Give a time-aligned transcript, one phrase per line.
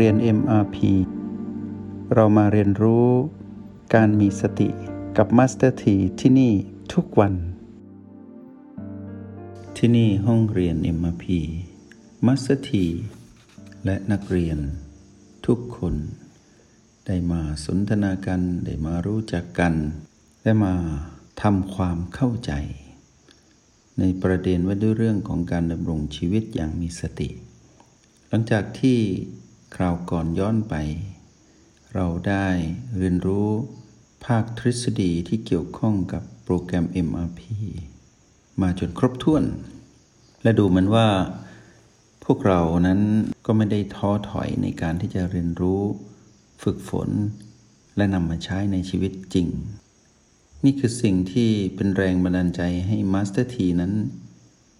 [0.00, 0.76] เรียน MRP
[2.14, 3.08] เรามาเรียนรู้
[3.94, 4.68] การมีสติ
[5.16, 6.52] กับ Master T ที่ที่นี่
[6.92, 7.34] ทุกวัน
[9.76, 11.24] ที่นี่ห้องเรียน MRP
[12.26, 12.70] Master T
[13.84, 14.58] และนักเรียน
[15.46, 15.94] ทุกคน
[17.06, 19.74] ได้มาสนทนากัน ได้มารู้จักกัน
[20.42, 20.74] ได้มา
[21.42, 22.52] ทำความเข้าใจ
[23.98, 27.28] ในประเด็นว่าด้วยเรื่องของการดำรงชีวิตอย่างมีสติ
[28.28, 28.98] หลังจากที่
[29.74, 30.74] คราวก่อนย้อนไป
[31.94, 32.46] เราได้
[32.98, 33.48] เรียนรู้
[34.26, 37.40] ภาคทฤษฎีที่เกี่ยวข้องกับโปรแกรม MRP
[38.62, 39.44] มาจนครบถ้วน
[40.42, 41.08] และดูเหมือนว่า
[42.24, 43.00] พวกเรานั้น
[43.46, 45.82] ก็ไม่ได้ท้อถอยในการที่จะเรียนรู้
[46.62, 47.10] ฝึกฝน
[47.96, 49.48] และนำมาใช้ในชีวิตจริง
[50.64, 53.92] นี่คือสิ่งที่เป็นแรงบันดาลใจให้มาสเตอร์ทีนั้น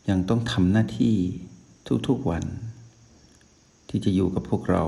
[0.09, 1.17] ยังต้องทำหน้าที่
[2.09, 2.45] ทุกๆวัน
[3.97, 4.85] ที่จะอยู่กับพวกเรา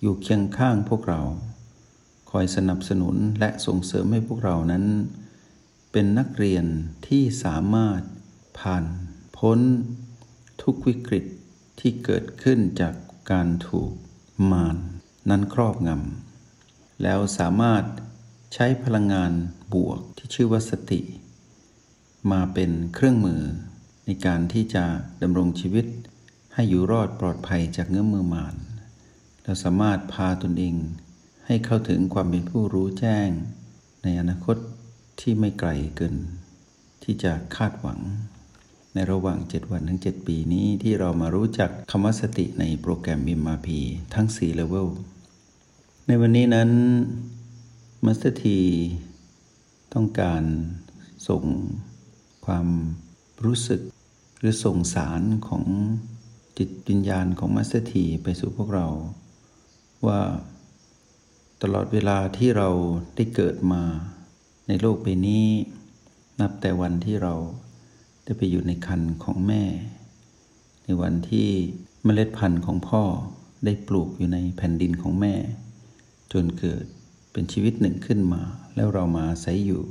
[0.00, 1.22] อยู่เคียงข้างพวกเรา
[2.30, 4.84] คอยสนับสนุนและส่งเสริมให้พวกเรานั้น
[5.92, 6.64] เป็นนักเรียน
[7.08, 8.00] ที่สามารถ
[8.58, 8.84] ผ่าน
[9.38, 9.58] พ้น
[10.62, 11.24] ทุกวิกฤต
[11.80, 12.94] ที่เกิดขึ้นจาก
[13.32, 13.92] การถูก
[14.52, 14.76] มาร
[15.30, 17.84] นั้นครอบงำแล้วสามารถ
[18.54, 19.32] ใช้พลังงาน
[19.74, 21.00] บวกที่ชื่อว่าสติ
[22.32, 23.42] มาเป็นเครื่องมือ
[24.06, 24.84] ในการที่จะ
[25.22, 25.86] ดำรงชีวิต
[26.54, 28.54] ให้อยู่รอดปลอดภัยจากเงื้อมือมาร
[29.42, 30.74] เราสามารถพาตนเอง
[31.46, 33.28] ให้เข้าถึงความเป็นผู้รู้แจ้ง
[34.02, 34.56] ในอนาคต
[35.20, 36.16] ที่ไม่ไกลเกิน
[37.02, 38.00] ที่จะคาดหวัง
[38.94, 43.68] ในระหว่าง 7 วันถึง 7 ปีนี้ที่เรามารู้จักคำว่าสติในโปรแกรม MRP
[44.14, 44.88] ทั้ง 4 เลเวล
[46.06, 46.70] ในวันนี้นั้น
[48.04, 48.58] มาสเตอร์ที
[49.94, 50.42] ต้องการ
[51.28, 51.44] ส่ง
[52.46, 52.66] ความ
[53.44, 53.80] รู้สึก
[54.38, 55.64] หรือส่งสารของ
[56.58, 58.86] จิตวิญญาณของมาสเตอร์ทีไปสู่พวกเรา
[60.06, 60.20] ว่า
[61.62, 62.68] ตลอดเวลาที่เรา
[63.16, 63.82] ได้เกิดมา
[64.68, 65.46] ในโลกใบนี้
[66.40, 67.34] นับแต่วันที่เรา
[68.24, 69.64] ได้ไปอยู่ในครรภ์ของแม่
[70.84, 71.48] ในวันที่
[72.04, 73.02] เมล็ดพันธุ์ของพ่อ
[73.64, 75.34] ได้ปลูกอยู่ในแผ่นดินของแม่
[76.32, 76.84] จนเกิด
[77.32, 78.42] เป็นชีวิตหนึ่งขึ้นมา
[78.74, 79.82] แล้วเรามาอาศัยอยู่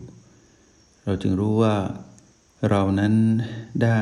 [1.04, 1.76] เราจึงรู้ว่า
[2.70, 3.14] เรานั้น
[3.84, 4.02] ได้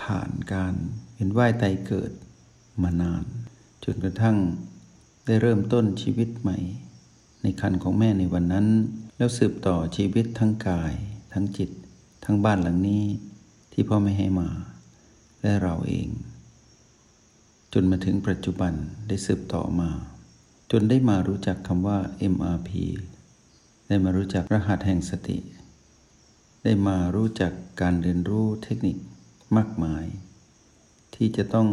[0.00, 0.74] ผ่านการ
[1.20, 2.12] เห็นว่ายตายเกิด
[2.82, 3.24] มานาน
[3.84, 4.36] จนกระทั่ง
[5.26, 6.58] ได้เริ่มต้นชีวิตใหม่
[7.42, 8.66] ในคันของแม่ในวันนั้น
[9.16, 10.94] แล้วสืบต่อชีวิตทั้งกาย
[11.32, 11.70] ทั้งจิต
[12.24, 13.04] ทั้งบ้านหลังนี้
[13.72, 14.50] ที่พ่อไม่ให้มา
[15.42, 16.08] และเราเอง
[17.72, 18.72] จนมาถึงปัจจุบัน
[19.08, 19.90] ได้สืบต่อมา
[20.70, 21.98] จนได้มารู้จักคำว่า
[22.32, 22.70] MRP
[23.88, 25.38] ได้มารู้จักรหัสแห่งสติ
[26.64, 28.96] ได้มารู้จักการเรียนรู้เทคนิค
[29.58, 30.06] มากมาย
[31.14, 31.68] ที่จะต้อง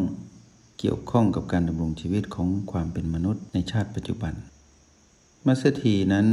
[0.80, 4.34] เกี่ยวข้องกับการดำรงชีวิตของความเป็นมนุษย์ในชาติปัจจุบัน
[5.46, 6.28] มัสถีนั้น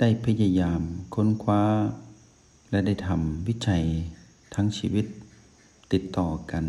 [0.00, 0.80] ได้พยายาม
[1.14, 1.62] ค้นคว้า
[2.70, 3.84] และได้ทำวิจัย
[4.54, 5.06] ทั้งชีวิต
[5.92, 6.64] ติดต่อกัน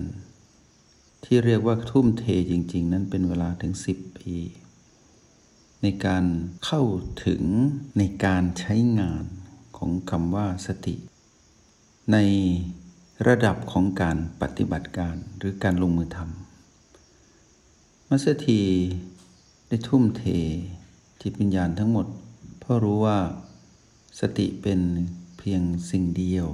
[1.23, 4.35] ที่เรียกว่าทุ่มเทจริง ๆ นั้นเป็นเวลาถึง 10 ปี
[5.81, 6.25] ในการ
[6.65, 6.83] เข้า
[7.25, 7.43] ถึง
[7.97, 9.23] ในการใช้งาน
[9.77, 10.95] ของคำว่าสติ
[12.11, 12.17] ใน
[13.25, 18.61] ระดับของการปฏิบัติการหรือการลงมือทำมัสถี
[19.67, 20.23] ได้ทุ่มเท
[21.22, 22.07] จิตวิญญาณทั้งหมด
[22.59, 23.19] เพราะรู้ว่า
[24.19, 24.79] สติเป็น
[25.38, 26.47] เพียงสิ่งเดียว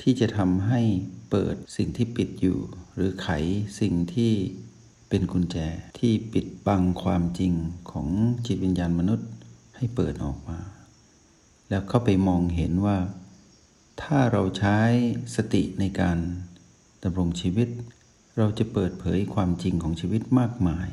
[0.00, 0.80] ที่จะทำให้
[1.30, 2.58] เปิดสิ่งที่ปิดอยู่
[2.94, 3.28] หรือไข
[3.80, 4.32] สิ่งที่
[5.08, 5.56] เป็นกุญแจ
[5.98, 7.52] ที่ปิดบังความจริง
[7.90, 8.08] ของ
[8.46, 9.28] จิตวิญญาณมนุษย์
[9.76, 10.58] ให้เปิดออกมา
[11.68, 12.96] แล้วเข้าไปมองเห็นว่า
[14.00, 14.78] ถ้าเราใช้
[15.36, 16.18] สติในการ
[17.02, 17.68] ดำรงชีวิต
[18.38, 20.88] เราจะเปิดเผยความจริงของชีวิตมากมาย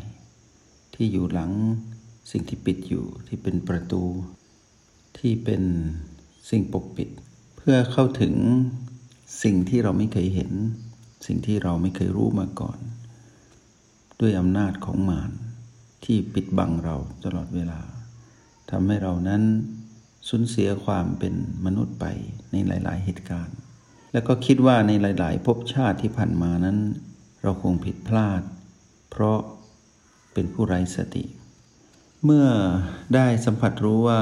[0.93, 1.51] ที่อยู่หลัง
[2.31, 4.03] สิ่งที่ปิดอยู่ที่เป็นประตู
[5.17, 5.63] ที่เป็น
[6.49, 7.09] สิ่งปกปิด
[7.57, 8.35] เพื่อเข้าถึง
[9.43, 10.51] สิ่งที่เราไม่เคยเห็น
[11.25, 12.79] สิ่งที่เราไม่เคยรู้มาก่อน
[14.19, 15.31] ด้วยอำนาจของมาร
[16.05, 17.81] ที่ปิดบังเราตลอดเวลา
[18.69, 19.43] ทำให้เรานั้น
[20.27, 21.33] สูญเสียความเป็น
[21.65, 22.05] มนุษย์ไป
[22.51, 23.57] ในหลาย ๆ เหตุการณ์
[24.13, 26.77] แล้วก็คิดว่าในหลาย ๆ ภพชาติที่ผ่านมานั้น
[27.41, 28.41] เราคงผิดพลาด
[29.09, 29.39] เพราะ
[30.33, 31.25] เป็นผู้ไร้สติ
[32.25, 32.47] เมื่อ
[33.15, 34.21] ได้สัมผัสรู้ว่า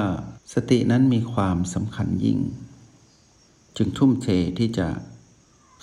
[0.53, 2.39] สตินั้นมีความสำคัญยิ่ง
[3.77, 4.27] จึงทุ่มเท
[4.59, 4.87] ที่จะ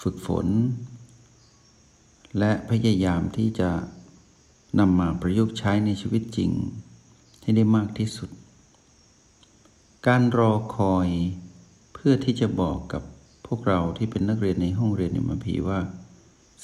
[0.03, 0.47] ฝึกฝน
[2.39, 3.71] และพยายามที่จะ
[4.79, 6.51] นำมาประยุกต์ใช้ในชีวิตจริง
[7.43, 8.31] ให้ได้มากที่สุด
[10.11, 11.09] การรอคอย
[11.95, 13.03] เพื่อที่จะบอกกับ
[13.47, 15.81] พวกเราที่เป็นนักเรียนในห้องเรียน MRP ว่า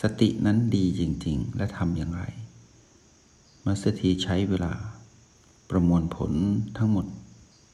[0.00, 2.22] สตินั้นดีจริง ๆ และทำอย่างไร
[3.64, 4.74] มาสเตอร์ทีใช้เวลา
[5.70, 6.32] ประมวลผล
[6.76, 7.06] ทั้งหมด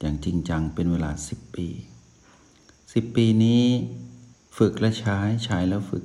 [0.01, 1.67] อย่างจริงจังเป็นเวลา 10 ปี
[2.43, 3.65] 10 ปีนี้
[4.57, 6.05] ฝึกและใช้ใช้แล้วฝึก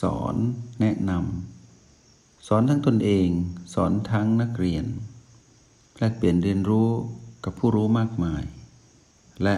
[0.00, 0.34] สอน
[0.80, 3.28] แนะนำสอนทั้งตนเอง
[3.74, 4.84] สอนทั้งนักเรียน
[5.98, 6.90] แลกเปลี่ยนเรียนรู้
[7.44, 8.44] กับผู้รู้มากมาย
[9.42, 9.56] และ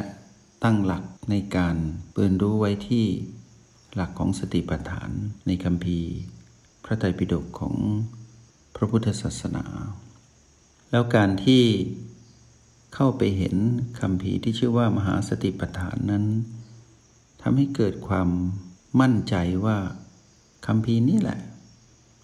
[0.65, 1.77] ตั้งหลักในการ
[2.13, 3.07] เปิดรู้ไว้ที่
[3.95, 5.11] หลักของสติปัฏฐาน
[5.47, 5.99] ในคำพี
[6.85, 7.75] พระไตรปิฎกของ
[8.77, 9.65] พระพุทธศาสนา
[10.91, 11.65] แล้วการที่
[12.95, 13.57] เข้าไปเห็น
[14.01, 16.25] คำพีที่ชื่อว่ามหาสติปัฏฐานนั้น
[17.43, 18.29] ทำให้เกิดความ
[19.01, 19.35] มั่นใจ
[19.65, 19.79] ว่า
[20.67, 21.41] คำพีนี้แหละ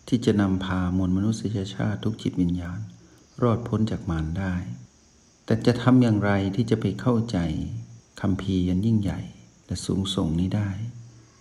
[0.09, 2.79] ที่จะนำพามวลมนุษยชาติทุกจิตวิญญาณ
[3.43, 4.55] รอดพ้นจากมารได้
[5.45, 7.39] แต่จะทำอย่างไรที่จะไปเข้าใจ
[8.21, 9.21] คำพียันยิ่งใหญ่
[9.67, 10.71] และสูงส่งนี้ได้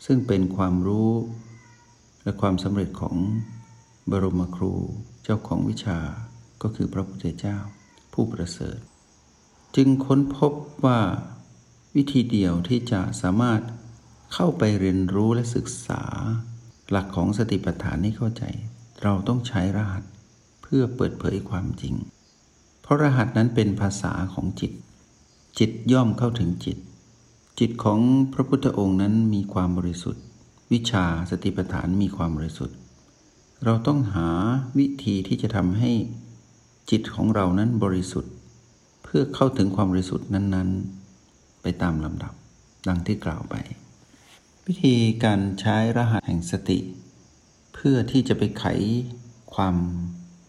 [0.06, 1.12] ซึ่งเป็นความรู้
[2.24, 3.16] และความสำเร็จของ
[4.12, 4.74] บรมครู
[5.24, 6.00] เจ้าของวิชา
[6.62, 7.58] ก็คือพระพุทธเจ้า
[8.14, 8.80] ผู้ประเสริฐ
[9.76, 10.54] จึงค้นพบ
[10.86, 11.00] ว่า
[11.96, 13.62] วิธีเดียวที่จะสามารถ
[14.34, 16.04] เข้าไปเรียนรู้และศึกษา
[16.90, 18.44] หลักของสติปัฏฐานให้เข้าใจ
[19.04, 20.04] เราต้องใช้รหัส
[20.64, 21.96] เพื่อเปิดเผยความจริง
[22.84, 24.72] เพราะรหัสนั้นเป็นภาษาของจิต
[25.60, 26.78] จิตย่อมเข้าถึงจิต
[27.60, 28.00] จิตของ
[28.34, 30.24] พระพุทธองค์นั้นมีความบริสุทธิ์
[30.72, 32.78] วิชาสติปัฏฐานมีความบริสุทธิ์
[33.66, 34.30] เราต้องหา
[34.78, 35.92] วิธีที่จะทำให้
[36.92, 38.34] จิตของเรานั้นบริสุทธิ์
[39.04, 40.70] เพื่อเข้าถึงความบริสุทธิ์นั้น
[41.16, 42.34] ๆ ไปตามลำดับ
[42.88, 43.56] ดังที่กล่าวไป
[44.68, 46.80] วิธีการใช้รหัสแห่งสติ
[47.74, 48.66] เพื่อที่จะไปไข
[49.54, 49.76] ความ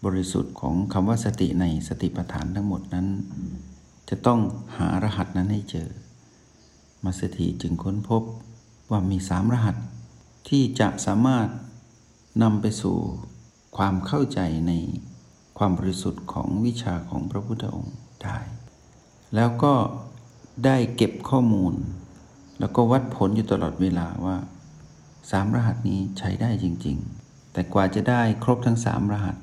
[0.04, 3.06] บริสุทธิ์ของคำว่าสติในสติปัฏฐานทั้งหมดนั้น
[4.08, 4.40] จะต้อง
[4.76, 5.88] หารหัสนั้นให้เจอ
[7.04, 8.22] มาสถีจึงค้นพบ
[8.90, 9.76] ว่ามีสามรหัส
[10.48, 11.48] ที่จะสามารถ
[12.42, 12.96] นำไปสู่
[13.76, 14.72] ความเข้าใจใน
[15.58, 18.38] ความบริสุทธิ์ของวิชาของพระพุทธองค์ได้
[19.34, 19.74] แล้วก็
[20.64, 21.74] ได้เก็บข้อมูล
[22.60, 24.36] แล้วก็วัดผลอยู่ตลอดเวลาว่า
[25.30, 29.36] สามรหัสนี้ใช้ได้จริง ๆ แต่กว่าจะได้ครบทั้งสามรหัส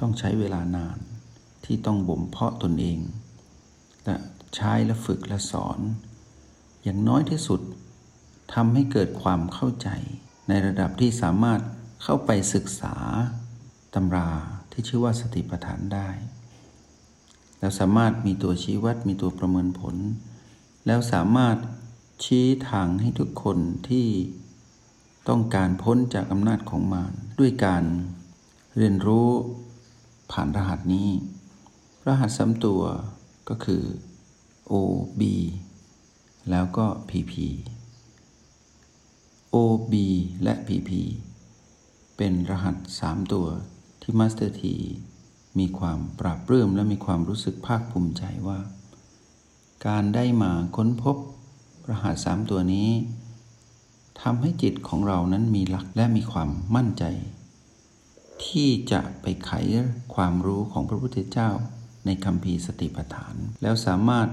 [0.00, 0.98] ต้องใช้เวลานาน
[1.64, 2.98] ที่ต้องบ่มเพาะตนเอง
[4.04, 4.16] และ
[4.56, 5.78] ใช้และฝึกและสอน
[6.82, 7.60] อย่างน้อยที่สุด
[8.54, 9.88] ทำให้เกิดความเข้าใจ
[10.48, 11.60] ในระดับที่สามารถ
[12.02, 12.94] เข้าไปศึกษา
[13.94, 14.30] ตำรา
[14.72, 16.08] ที่ชื่อว่าสติปัฏฐานได้
[17.58, 19.96] แล้วสามารถมีตัวชี้วัดมีตัวประเมินผล
[20.86, 21.56] แล้วสามารถ
[22.24, 23.58] ชี้ทางให้ทุกคน
[23.88, 24.06] ที่
[25.28, 27.84] ต้องการพ้นจากอำนาจของมารด้วยการ
[28.76, 29.30] เรียนรู้
[30.36, 31.08] ผ่านรหัสนี้
[32.06, 32.82] รหัสสามตัว
[33.48, 33.84] ก็คือ
[34.70, 34.72] O
[35.20, 35.22] B
[36.50, 37.32] แล้วก็ PP
[39.54, 39.56] O
[39.92, 39.94] B
[40.42, 40.90] และ PP
[42.16, 43.46] เป็นรหัสสามตัว
[44.02, 44.74] ที่มาสเตอร์ที
[45.58, 48.60] มีความปลาบปลื้มและมีความรู้สึกภาคภูมิใจว่า
[49.86, 51.16] การได้มาค้นพบ
[51.90, 52.90] รหัสสามตัวนี้
[54.22, 57.04] ทำให้จิตของเรานั้นมีหลักและมีความมั่นใจ
[58.46, 59.52] ที่จะไปไข
[60.14, 61.50] ความรู้ของพระพุทธเจ้า
[62.06, 64.28] ในคัมภีร์สติปัฏฐาน แล้วสามารถ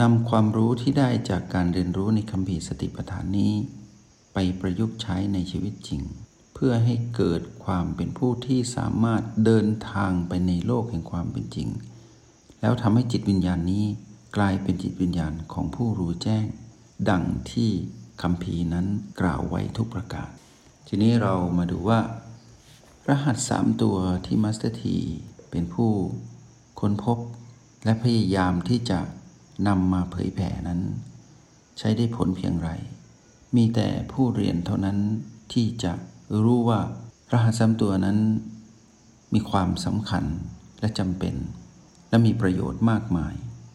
[0.00, 3.54] นำความรู้ที่ได้จากการเรียนรู้ในคัมภีร์สติปัฏฐานนี้
[4.34, 6.02] ไปประยุกต์ใช้ในชีวิตจริง
[6.54, 11.68] เพื่อให้เกิดความเป็นผู้ที่สามารถเดินทางไปในโลกแห่งความเป็นจริง
[12.60, 13.84] แล้วทำให้จิตวิญญาณนี้
[14.36, 16.46] กลายเป็นจิตวิญญาณของผู้รู้แจ้ง
[17.10, 17.70] ดังที่
[18.22, 18.86] คัมภีร์นั้น
[19.20, 20.30] กล่าวไว้ทุกประการ
[20.88, 22.00] ทีนี้เรามาดูว่า
[23.10, 23.96] รหัสสามตัว
[24.26, 24.96] ที่มาสเตอร์ที
[25.50, 25.90] เป็นผู้
[26.80, 27.18] ค้นพบ
[27.84, 29.00] และพยายามที่จะ
[29.68, 30.80] นำมาเผยแผ่นั้น
[31.78, 32.70] ใช้ได้ผลเพียงไร
[33.56, 34.98] มีแต่ผู้เรียนเท่านั้น
[35.52, 35.92] ที่จะ
[36.44, 36.80] รู้ว่า
[37.32, 38.18] รหัสสามตัวนั้น
[39.34, 40.24] มีความสำคัญ
[40.80, 41.34] และจำเป็น
[42.10, 43.34] และมีประโยชน์มากมาย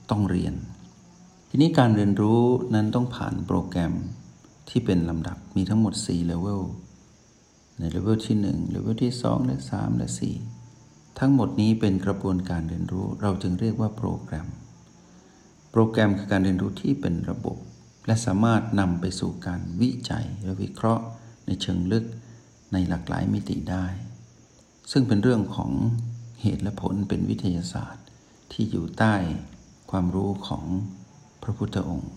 [0.10, 0.54] ต้องเรียน
[1.50, 2.42] ทีนี้การเรียนรู้
[2.76, 3.94] นั้นต้องผ่านโปรแกรม
[4.70, 6.64] ที่เป็นลำดับมีทั้งหมด 4 เลเวล
[7.80, 10.10] ในเลเวลที่1เลเวลที่2และ3และ
[10.64, 14.48] 4 ทั้งหมดนี้เป็นกระบวนการเรียนรู้เราจึงเรียกว่าโปรแกรม
[15.72, 17.58] โปรแกรมคือการเรียนรู้ที่เป็นระบบ
[18.08, 21.04] และสามารถนำไปสู่การวิจัยและวิเคราะห์
[21.46, 22.06] ในเชิงลึก
[22.74, 23.86] ในหลากหลายมิติได้
[24.92, 25.72] ซึ่งเป็นเรื่องของ
[26.42, 28.06] เหตุและผลเป็นวิทยาศาสตร์
[28.52, 29.16] ที่อยู่ใต้
[29.92, 30.66] ความรู้ของ
[31.44, 32.12] พระพุทธองค์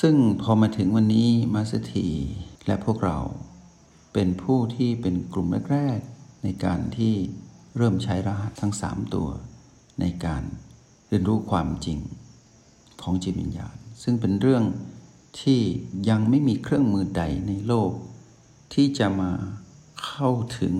[0.00, 2.08] ซึ่งพอมาถึงวันนี้มาสถี
[2.66, 3.18] และพวกเรา
[4.18, 7.14] เป็นผู้ที่เป็นกลุ่มแรกๆในการที่
[7.76, 9.28] เริ่มใช้รหัสทั้งสามตัว
[10.00, 10.42] ในการ
[11.08, 11.98] เรียนรู้ความจริง
[13.02, 14.64] ของจิตวิญญาณ ซึ่งเป็นเรื่อง
[15.40, 15.60] ที่
[16.08, 17.92] ยังไม่มีเครื่องมือใดในโลก
[18.74, 19.32] ที่จะมา
[20.06, 20.30] เข้า
[20.60, 20.76] ถึง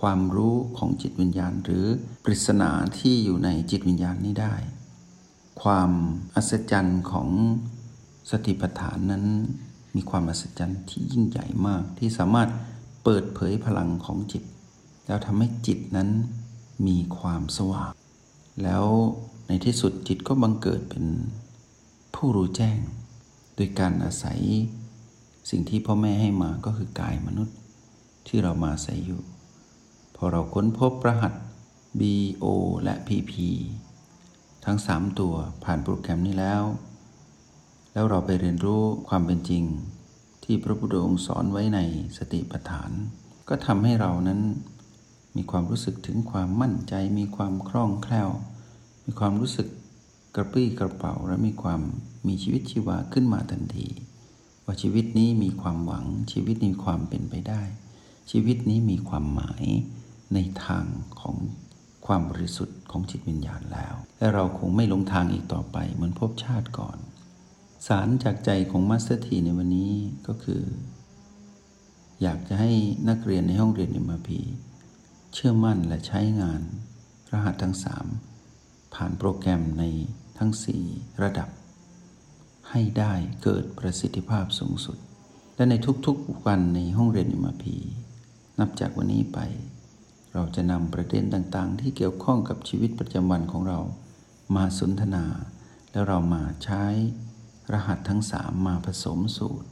[0.00, 1.84] ความรู้ของจิตวิญญาณ หรือ
[2.24, 4.54] ปริศนาที่อยู่ในจิตวิญญาณนี้ได้
[5.62, 5.90] ความ
[6.34, 7.28] อัศจรรย์ของ
[8.30, 9.24] สติปัฏฐานนั้น
[9.94, 12.48] มีความอัศจรรย์ที่ยิ่งใหญ่มาก ที่สามารถ
[13.04, 14.42] เปิดเผยพลังของจิต
[15.06, 16.08] แล้วทำให้จิตนั้น
[16.86, 17.92] มีความสว่าง
[18.62, 18.84] แล้ว
[19.46, 21.04] ในที่สุดจิตก็บังเกิดเป็น
[22.14, 22.78] ผู้รู้แจ้ง
[23.56, 24.40] โดยการอาศัย
[25.50, 27.56] สิ่งที่พ่อแม่ให้มาก็คือกายมนุษย์
[28.26, 29.20] ที่เรามาอาศัยอยู่
[30.16, 31.34] พอเราค้นพบรหัส
[32.00, 32.02] B
[32.42, 32.44] O
[32.82, 33.32] และ PP
[34.64, 36.62] ทั้ง 3 ตัวผ่านโปรแกรมนี้แล้ว
[37.92, 39.64] แล้วเราไปเรียนรู้ความเป็นจริง
[40.44, 41.78] ที่พระพุทธองค์สอนไว้ใน
[42.18, 42.90] สติปัฏฐาน
[43.48, 44.40] ก็ทำให้เรานั้น
[45.36, 48.30] มีความรู้สึกถึงความมั่นใจ มีความคล่องแคล่ว
[49.04, 49.68] มีความรู้สึก
[50.34, 51.80] กระปรี้กระเป๋าและมีความ
[52.26, 53.88] มีชีวิตชีวาขึ้นมาทันที
[54.64, 57.62] ว่าชีวิตนี้มีความหวัง ชีวิตนี้มีความเป็นไปได้
[58.30, 59.64] ชีวิตนี้มีความหมาย
[60.34, 60.84] ในทาง
[61.20, 61.36] ของ
[62.06, 66.98] ความบริสุทธิ์ของจิตวิญญาณแล้ว และเราคงไม่หลงทางอีกต่อไปเหมือนภพชาติก่อน
[67.86, 69.92] สารจากใจของมาสเตอร์ทีในวันนี้
[70.26, 70.62] ก็คือ
[72.22, 72.72] อยากจะให้
[73.08, 74.40] นักเรียนในห้องเรียน MRP
[75.32, 76.60] เชื่อมั่นและใช้งาน
[77.32, 78.06] รหัสทั้งสาม
[78.94, 79.84] ผ่านโปรแกรมใน
[80.38, 80.50] ทั้ง
[80.86, 81.48] 4 ระดับ
[82.70, 84.98] ให้ได้เกิดประสิทธิภาพสูงสุด
[85.56, 85.74] และใน
[86.06, 87.76] ทุกๆวันในห้องเรียนเอ็มพี
[88.60, 89.38] นับจากวันนี้ไป
[90.32, 93.80] เราจะนำประเด็นต่างๆ ที่เกี่ยวข้องกับชีวิตประจำวันของเรา
[94.56, 95.24] มาสนทนา
[95.90, 96.84] แล้วเรามาใช้
[97.72, 99.68] รหัสทั้งสามมาผสมสูตร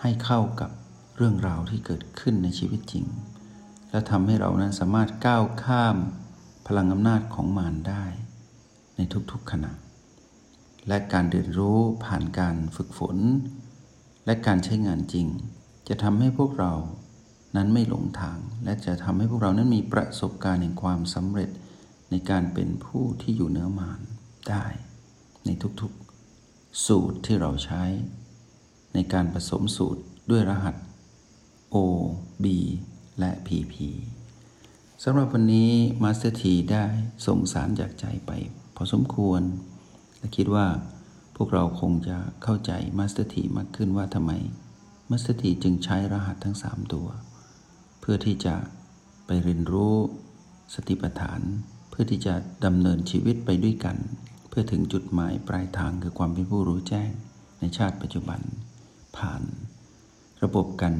[0.00, 0.70] ให้เข้ากับ
[1.16, 3.06] เรื่องราวที่เกิดขึ้นในชีวิตจริง
[3.90, 5.96] และทำให้เรานั้นสามารถก้าวข้าม
[6.66, 8.04] พลังอำนาจของมารได้
[8.96, 9.72] ในทุกๆขณะ
[10.88, 13.16] และการเรียนรู้ผ่านการฝึกฝน
[14.26, 15.26] และการใช้งานจริง
[15.88, 16.74] จะทำให้พวกเรา
[17.56, 21.50] นั้นไม่หลงทาง และจะทำให้พวกเรานั้นมีประสบการณ์แห่งความสำเร็จ
[22.10, 24.00] ในการเป็นผู้ที่อยู่เหนือมาร
[24.48, 24.64] ได้
[25.46, 26.03] ในทุกๆ
[26.86, 27.82] สูตรที่เราใช้
[28.94, 30.76] ในการผสมสูตรด้วยรหัส
[31.74, 31.76] O
[32.44, 32.46] B
[33.18, 33.74] และ PP
[35.04, 35.70] สำหรับวันนี้
[36.02, 36.84] มาสเตอร์ทีได้
[37.26, 38.30] ส่งสารจากใจไป
[38.76, 39.42] พอสมควร
[40.18, 40.66] และคิดว่า
[41.36, 44.32] พวกเราคงจะเข้าใจมาสเตอร์ทีมากขึ้นว่าทำไม
[45.10, 47.08] มาสเตอร์ทีจึงใช้รหัสทั้ง 3 ตัว
[48.00, 48.54] เพื่อที่จะ
[49.26, 49.94] ไปเรียนรู้
[50.74, 51.40] สติปัฏฐาน
[51.90, 53.96] เพื่อที่จะดำเนินชีวิตไปด้วยกัน
[54.56, 57.10] เพื่อถึงจุดหมายปลายทางคือความเป็นผู้รู้แจ้ง
[57.60, 58.40] ในชาติปัจจุบัน
[59.16, 59.42] ผ่าน
[60.42, 60.94] ระบบกัน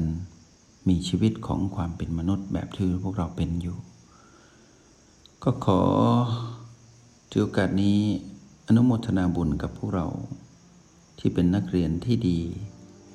[0.89, 3.77] มีชีวิตของความเป็นมนุษย์แบบที่พวกเราเป็นอยู่
[5.43, 5.81] ก็ขอ
[7.31, 7.99] ถือโอกาสนี้
[8.67, 10.07] อนุโมทนาบุญกับพวกเรา
[11.19, 12.39] ที่เป็นนักเรียนที่ดี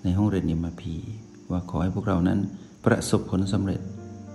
[0.02, 0.96] ในห้องเรียนนิมพี
[1.50, 2.38] ว่าขอให้พวกเรานั้น
[2.84, 3.80] ประสบผลสำเร็จ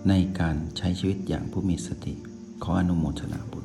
[0.09, 2.13] ในการใช้ชีวิตอย่างผู้มีสติ
[2.63, 3.64] ขออนุโมทนาบุญ